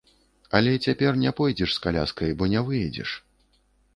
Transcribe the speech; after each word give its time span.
Але 0.59 0.71
цяпер 0.87 1.11
не 1.25 1.33
пойдзеш 1.41 1.69
з 1.75 1.83
каляскай, 1.85 2.33
бо 2.39 2.49
не 2.53 2.63
выедзеш. 2.69 3.09